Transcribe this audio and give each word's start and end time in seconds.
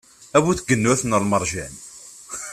A 0.37 0.39
bu 0.45 0.51
tgennurt 0.57 1.03
n 1.05 1.17
lmerjan. 1.23 1.73